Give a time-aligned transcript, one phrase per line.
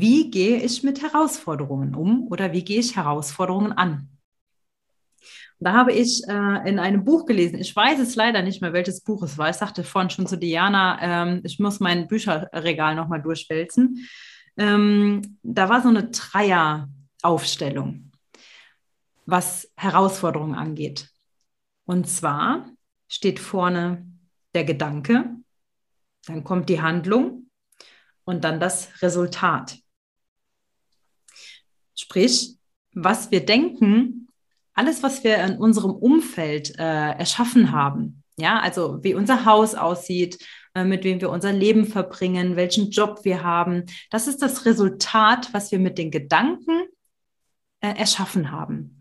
[0.00, 4.08] Wie gehe ich mit Herausforderungen um oder wie gehe ich Herausforderungen an?
[5.58, 9.02] da habe ich äh, in einem Buch gelesen, ich weiß es leider nicht mehr, welches
[9.02, 9.48] Buch es war.
[9.48, 14.06] Ich sagte vorhin schon zu Diana, ähm, ich muss mein Bücherregal nochmal durchwälzen.
[14.58, 18.12] Ähm, da war so eine Dreieraufstellung,
[19.24, 21.08] was Herausforderungen angeht.
[21.86, 22.68] Und zwar
[23.08, 24.06] steht vorne
[24.54, 25.36] der Gedanke,
[26.26, 27.48] dann kommt die Handlung
[28.24, 29.78] und dann das Resultat.
[32.16, 32.56] Sprich,
[32.94, 34.28] was wir denken,
[34.72, 40.38] alles, was wir in unserem Umfeld äh, erschaffen haben, ja, also wie unser Haus aussieht,
[40.74, 45.52] äh, mit wem wir unser Leben verbringen, welchen Job wir haben, das ist das Resultat,
[45.52, 46.84] was wir mit den Gedanken
[47.82, 48.98] äh, erschaffen haben.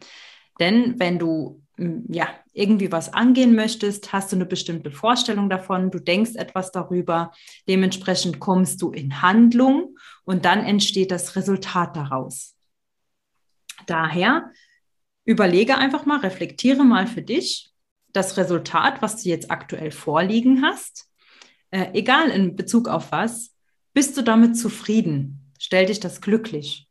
[0.59, 5.99] Denn wenn du ja, irgendwie was angehen möchtest, hast du eine bestimmte Vorstellung davon, du
[5.99, 7.31] denkst etwas darüber,
[7.67, 12.54] dementsprechend kommst du in Handlung und dann entsteht das Resultat daraus.
[13.87, 14.51] Daher
[15.25, 17.71] überlege einfach mal, reflektiere mal für dich
[18.13, 21.09] das Resultat, was du jetzt aktuell vorliegen hast,
[21.71, 23.55] äh, egal in Bezug auf was,
[23.93, 25.51] bist du damit zufrieden?
[25.59, 26.87] Stell dich das glücklich?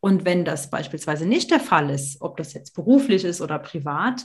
[0.00, 4.24] Und wenn das beispielsweise nicht der Fall ist, ob das jetzt beruflich ist oder privat,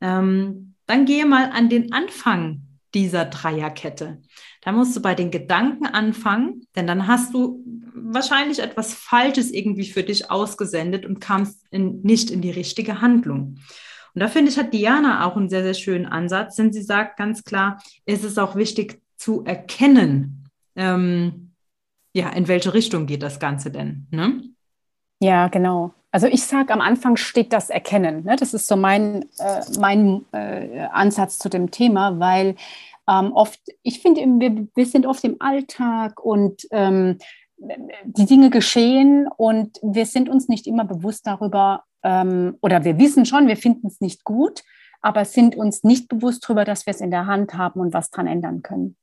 [0.00, 2.62] ähm, dann gehe mal an den Anfang
[2.94, 4.20] dieser Dreierkette.
[4.62, 7.64] Da musst du bei den Gedanken anfangen, denn dann hast du
[8.14, 13.58] wahrscheinlich etwas Falsches irgendwie für dich ausgesendet und kamst in, nicht in die richtige Handlung.
[14.14, 17.16] Und da finde ich, hat Diana auch einen sehr, sehr schönen Ansatz, denn sie sagt
[17.16, 21.52] ganz klar, es ist auch wichtig zu erkennen, ähm,
[22.14, 24.06] ja, in welche Richtung geht das Ganze denn.
[24.10, 24.42] Ne?
[25.20, 25.94] Ja, genau.
[26.10, 28.24] Also ich sage, am Anfang steht das Erkennen.
[28.24, 28.36] Ne?
[28.36, 32.56] Das ist so mein, äh, mein äh, Ansatz zu dem Thema, weil
[33.08, 37.18] ähm, oft, ich finde, wir, wir, sind oft im Alltag und ähm,
[38.04, 43.26] die Dinge geschehen und wir sind uns nicht immer bewusst darüber, ähm, oder wir wissen
[43.26, 44.62] schon, wir finden es nicht gut,
[45.00, 48.10] aber sind uns nicht bewusst darüber, dass wir es in der Hand haben und was
[48.10, 48.96] dran ändern können.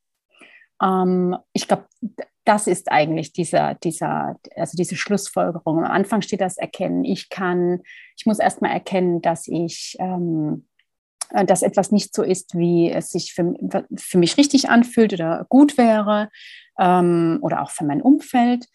[0.81, 1.85] Ähm, ich glaube,
[2.45, 5.79] das ist eigentlich dieser, dieser, also diese Schlussfolgerung.
[5.79, 7.05] Am Anfang steht das Erkennen.
[7.05, 7.81] Ich kann,
[8.17, 10.68] ich muss erstmal erkennen, dass ich, ähm, äh,
[11.45, 13.53] dass etwas nicht so ist, wie es sich für,
[13.95, 16.29] für mich richtig anfühlt oder gut wäre
[16.79, 18.65] ähm, oder auch für mein Umfeld.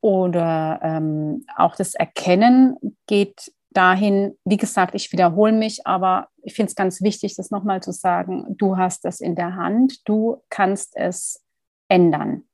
[0.00, 6.70] Oder ähm, auch das Erkennen geht dahin, wie gesagt, ich wiederhole mich, aber ich finde
[6.70, 10.96] es ganz wichtig, das nochmal zu sagen, du hast es in der Hand, du kannst
[10.96, 11.42] es
[11.88, 12.44] ändern.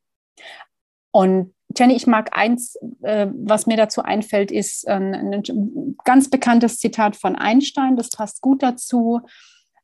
[1.13, 6.79] Und Jenny, ich mag eins, äh, was mir dazu einfällt, ist ein, ein, ganz bekanntes
[6.79, 9.21] Zitat von Einstein, das passt gut dazu.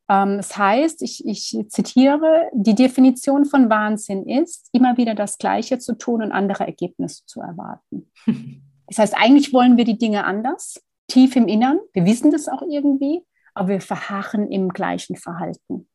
[0.08, 5.78] Ähm, es heißt, ich, ich zitiere, die Definition von Wahnsinn ist, immer wieder das Gleiche
[5.78, 8.10] zu tun und andere Ergebnisse zu erwarten.
[8.90, 11.78] Das heißt, eigentlich wollen wir die Dinge anders, tief im Innern.
[11.92, 13.20] Wir wissen das auch irgendwie,
[13.52, 15.86] aber wir verharren im gleichen Verhalten.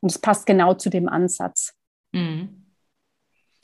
[0.00, 1.74] Und es passt genau zu dem Ansatz.
[2.12, 2.57] Mhm.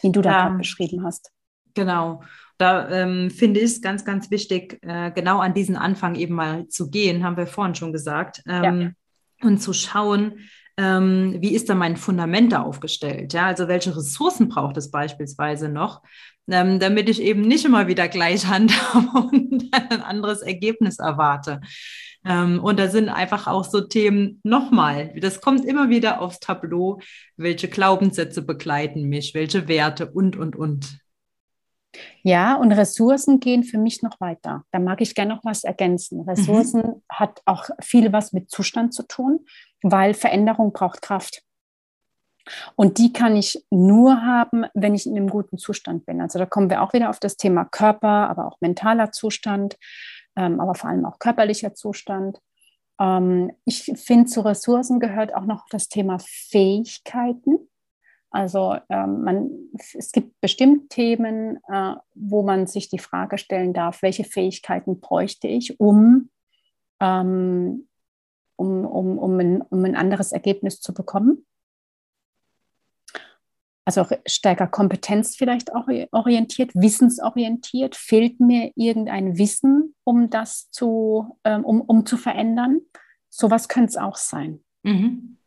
[0.05, 1.33] Den du da ähm, beschrieben hast.
[1.75, 2.23] Genau.
[2.57, 6.69] Da ähm, finde ich es ganz, ganz wichtig, äh, genau an diesen Anfang eben mal
[6.69, 9.49] zu gehen, haben wir vorhin schon gesagt, ähm, ja.
[9.49, 10.39] und zu schauen,
[10.77, 13.33] ähm, wie ist da mein Fundament da aufgestellt?
[13.33, 16.03] Ja, also welche Ressourcen braucht es beispielsweise noch,
[16.49, 21.61] ähm, damit ich eben nicht immer wieder gleich handhabe und ein anderes Ergebnis erwarte.
[22.25, 27.01] Ähm, und da sind einfach auch so Themen nochmal, das kommt immer wieder aufs Tableau,
[27.37, 30.99] welche Glaubenssätze begleiten mich, welche Werte und, und, und.
[32.23, 34.65] Ja, und Ressourcen gehen für mich noch weiter.
[34.73, 36.23] Da mag ich gerne noch was ergänzen.
[36.23, 37.03] Ressourcen mhm.
[37.09, 39.47] hat auch viel was mit Zustand zu tun,
[39.83, 41.43] weil Veränderung braucht Kraft.
[42.77, 46.21] Und die kann ich nur haben, wenn ich in einem guten Zustand bin.
[46.21, 49.77] Also da kommen wir auch wieder auf das Thema Körper, aber auch mentaler Zustand
[50.37, 52.41] ähm, aber vor allem auch körperlicher Zustand.
[53.01, 57.69] Ähm, ich finde, zu Ressourcen gehört auch noch das Thema Fähigkeiten.
[58.31, 59.51] Also ähm, man,
[59.97, 65.47] es gibt bestimmt Themen, äh, wo man sich die Frage stellen darf, welche Fähigkeiten bräuchte
[65.47, 66.31] ich, um,
[67.01, 67.87] ähm,
[68.57, 71.47] um, um, um, ein, um ein anderes Ergebnis zu bekommen.
[73.85, 77.97] Also stärker Kompetenz vielleicht auch orientiert, wissensorientiert?
[77.97, 82.81] Fehlt mir irgendein Wissen, um das zu, ähm, um, um zu verändern?
[83.29, 84.61] Sowas könnte es auch sein.
[84.83, 85.39] Mhm.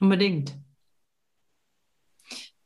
[0.00, 0.56] Unbedingt.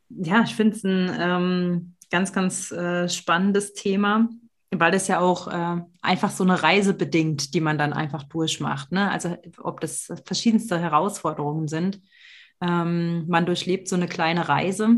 [0.08, 4.28] Ja, ich finde es ein ähm, ganz, ganz äh, spannendes Thema,
[4.70, 8.92] weil das ja auch äh, einfach so eine Reise bedingt, die man dann einfach durchmacht.
[8.92, 9.10] Ne?
[9.10, 12.02] Also ob das verschiedenste Herausforderungen sind.
[12.60, 14.96] Ähm, man durchlebt so eine kleine Reise.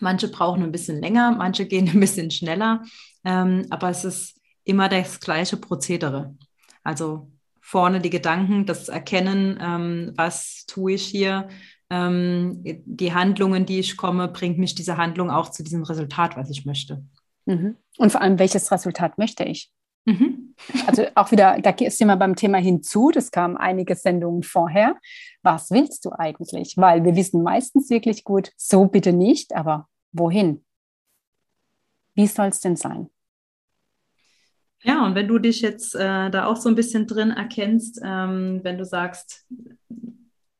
[0.00, 2.82] Manche brauchen ein bisschen länger, manche gehen ein bisschen schneller,
[3.24, 6.34] ähm, aber es ist immer das gleiche Prozedere.
[6.82, 11.48] Also vorne die Gedanken, das Erkennen, ähm, was tue ich hier,
[11.90, 16.50] ähm, die Handlungen, die ich komme, bringt mich diese Handlung auch zu diesem Resultat, was
[16.50, 17.04] ich möchte.
[17.46, 17.76] Mhm.
[17.98, 19.70] Und vor allem, welches Resultat möchte ich?
[20.04, 20.54] Mhm.
[20.86, 24.96] Also auch wieder, da ist immer beim Thema hinzu, das kam einige Sendungen vorher.
[25.42, 26.76] Was willst du eigentlich?
[26.76, 30.64] Weil wir wissen meistens wirklich gut, so bitte nicht, aber wohin?
[32.14, 33.08] Wie soll es denn sein?
[34.82, 38.60] Ja, und wenn du dich jetzt äh, da auch so ein bisschen drin erkennst, ähm,
[38.62, 39.46] wenn du sagst,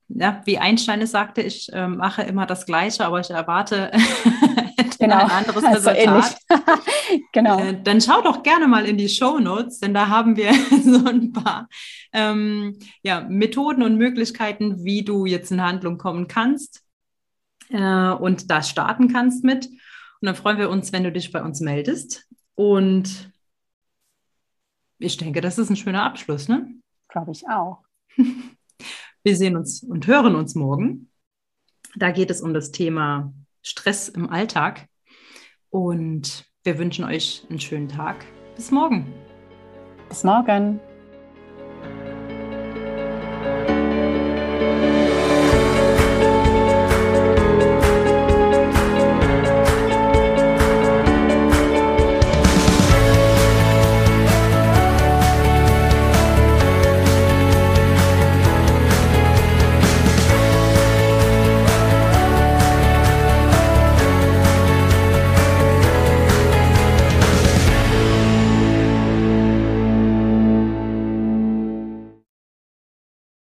[0.08, 3.90] ja, wie Einstein es sagte, ich äh, mache immer das Gleiche, aber ich erwarte
[4.98, 5.16] genau.
[5.16, 6.38] ein anderes also Resultat.
[7.34, 7.58] genau.
[7.58, 11.04] Äh, dann schau doch gerne mal in die Show Notes, denn da haben wir so
[11.04, 11.68] ein paar
[12.12, 16.82] ähm, ja, Methoden und Möglichkeiten, wie du jetzt in Handlung kommen kannst
[17.68, 19.66] äh, und da starten kannst mit.
[19.66, 22.26] Und dann freuen wir uns, wenn du dich bei uns meldest.
[22.54, 23.30] Und
[24.98, 26.72] ich denke, das ist ein schöner Abschluss, ne?
[27.08, 27.82] Glaube ich auch.
[29.26, 31.10] Wir sehen uns und hören uns morgen.
[31.96, 33.32] Da geht es um das Thema
[33.62, 34.86] Stress im Alltag.
[35.70, 38.24] Und wir wünschen euch einen schönen Tag.
[38.56, 39.12] Bis morgen.
[40.08, 40.80] Bis morgen.